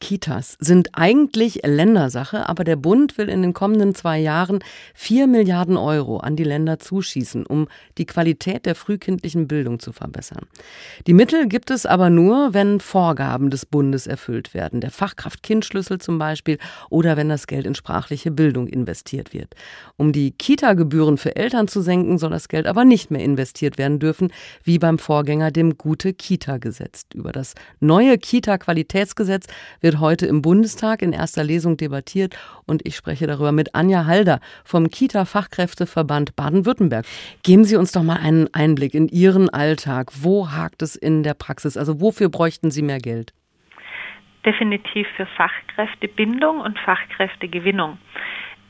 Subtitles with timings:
[0.00, 4.58] Kitas sind eigentlich Ländersache, aber der Bund will in den kommenden zwei Jahren
[4.94, 7.66] vier Milliarden Euro an die Länder zuschießen, um
[7.96, 10.46] die Qualität der frühkindlichen Bildung zu verbessern.
[11.06, 16.18] Die Mittel gibt es aber nur, wenn Vorgaben des Bundes erfüllt werden, der Fachkraft-Kind-Schlüssel zum
[16.18, 16.58] Beispiel,
[16.90, 19.54] oder wenn das Geld in sprachliche Bildung investiert wird.
[19.96, 23.98] Um die Kita-Gebühren für Eltern zu senken, soll das Geld aber nicht mehr investiert werden
[23.98, 24.30] dürfen,
[24.62, 27.06] wie beim Vorgänger dem Gute-Kita-Gesetz.
[27.14, 29.46] Über das neue Kita-Qualitätsgesetz
[29.86, 32.36] wird heute im Bundestag in erster Lesung debattiert
[32.66, 37.06] und ich spreche darüber mit Anja Halder vom Kita-Fachkräfteverband Baden-Württemberg.
[37.44, 40.10] Geben Sie uns doch mal einen Einblick in Ihren Alltag.
[40.22, 41.76] Wo hakt es in der Praxis?
[41.76, 43.32] Also wofür bräuchten Sie mehr Geld?
[44.44, 47.98] Definitiv für Fachkräftebindung und Fachkräftegewinnung.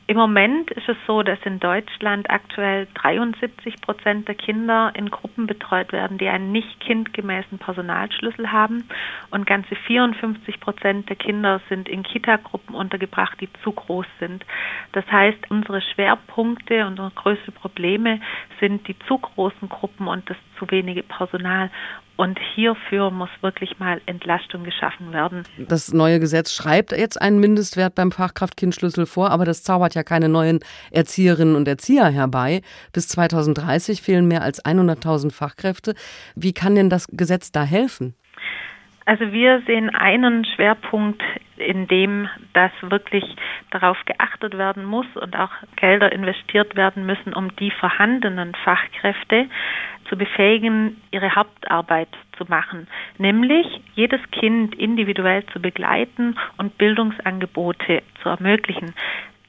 [0.09, 5.47] Im Moment ist es so, dass in Deutschland aktuell 73 Prozent der Kinder in Gruppen
[5.47, 8.87] betreut werden, die einen nicht kindgemäßen Personalschlüssel haben
[9.31, 14.45] und ganze 54 Prozent der Kinder sind in Kitagruppen untergebracht, die zu groß sind.
[14.93, 18.21] Das heißt, unsere Schwerpunkte und unsere größten Probleme
[18.61, 21.69] sind die zu großen Gruppen und das zu wenige Personal.
[22.17, 25.43] Und hierfür muss wirklich mal Entlastung geschaffen werden.
[25.57, 30.27] Das neue Gesetz schreibt jetzt einen Mindestwert beim Fachkraftkindschlüssel vor, aber das zaubert ja keine
[30.27, 30.59] neuen
[30.91, 32.61] Erzieherinnen und Erzieher herbei.
[32.91, 35.93] Bis 2030 fehlen mehr als 100.000 Fachkräfte.
[36.35, 38.15] Wie kann denn das Gesetz da helfen?
[39.05, 41.23] Also wir sehen einen Schwerpunkt,
[41.55, 43.23] in dem das wirklich
[43.71, 49.47] darauf geachtet werden muss und auch Gelder investiert werden müssen, um die vorhandenen Fachkräfte
[50.09, 58.29] zu befähigen, ihre Hauptarbeit zu machen, nämlich jedes Kind individuell zu begleiten und Bildungsangebote zu
[58.29, 58.93] ermöglichen.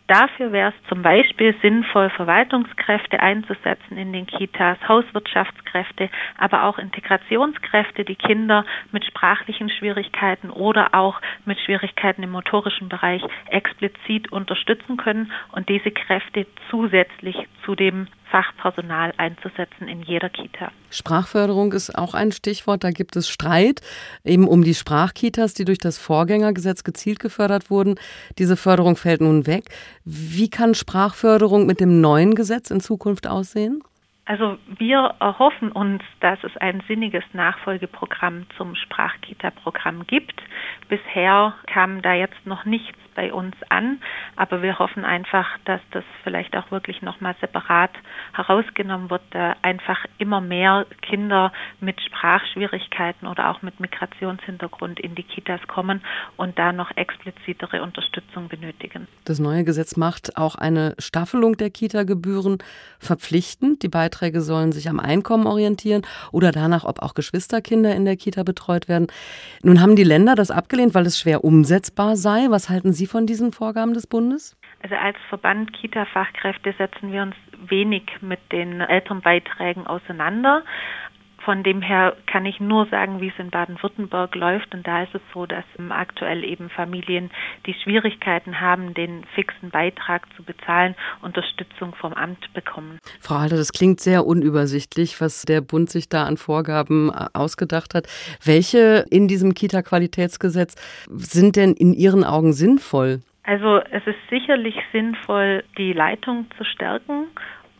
[0.08, 8.06] Dafür wäre es zum Beispiel sinnvoll, Verwaltungskräfte einzusetzen in den Kitas, Hauswirtschaftskräfte, aber auch Integrationskräfte,
[8.06, 15.30] die Kinder mit sprachlichen Schwierigkeiten oder auch mit Schwierigkeiten im motorischen Bereich explizit unterstützen können
[15.52, 17.36] und diese Kräfte zusätzlich
[17.68, 20.72] zu dem Fachpersonal einzusetzen in jeder Kita.
[20.88, 22.82] Sprachförderung ist auch ein Stichwort.
[22.82, 23.82] Da gibt es Streit
[24.24, 27.96] eben um die Sprachkitas, die durch das Vorgängergesetz gezielt gefördert wurden.
[28.38, 29.64] Diese Förderung fällt nun weg.
[30.04, 33.82] Wie kann Sprachförderung mit dem neuen Gesetz in Zukunft aussehen?
[34.28, 40.42] Also wir erhoffen uns, dass es ein sinniges Nachfolgeprogramm zum Sprachkita-Programm gibt.
[40.90, 44.00] Bisher kam da jetzt noch nichts bei uns an,
[44.36, 47.90] aber wir hoffen einfach, dass das vielleicht auch wirklich nochmal separat
[48.32, 55.24] herausgenommen wird, da einfach immer mehr Kinder mit Sprachschwierigkeiten oder auch mit Migrationshintergrund in die
[55.24, 56.00] Kitas kommen
[56.36, 59.08] und da noch explizitere Unterstützung benötigen.
[59.24, 62.58] Das neue Gesetz macht auch eine Staffelung der Kita-Gebühren
[63.00, 63.82] verpflichtend.
[63.82, 63.88] Die
[64.18, 66.02] Beiträge sollen sich am Einkommen orientieren
[66.32, 69.06] oder danach, ob auch Geschwisterkinder in der Kita betreut werden.
[69.62, 72.46] Nun haben die Länder das abgelehnt, weil es schwer umsetzbar sei.
[72.50, 74.56] Was halten Sie von diesen Vorgaben des Bundes?
[74.82, 77.34] Also als Verband Kita-Fachkräfte setzen wir uns
[77.68, 80.64] wenig mit den Elternbeiträgen auseinander.
[81.48, 84.74] Von dem her kann ich nur sagen, wie es in Baden-Württemberg läuft.
[84.74, 87.30] Und da ist es so, dass aktuell eben Familien,
[87.64, 92.98] die Schwierigkeiten haben, den fixen Beitrag zu bezahlen, Unterstützung vom Amt bekommen.
[93.18, 97.94] Frau Halter, das klingt sehr unübersichtlich, was der Bund sich da an Vorgaben äh, ausgedacht
[97.94, 98.08] hat.
[98.44, 100.74] Welche in diesem Kita-Qualitätsgesetz
[101.08, 103.22] sind denn in Ihren Augen sinnvoll?
[103.44, 107.28] Also es ist sicherlich sinnvoll, die Leitung zu stärken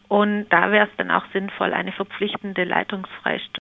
[0.09, 3.59] und da wäre es dann auch sinnvoll, eine verpflichtende Leitungsfreistunde.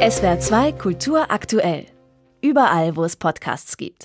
[0.00, 1.86] SWR 2 Kultur aktuell.
[2.40, 3.96] Überall, wo es Podcasts gibt.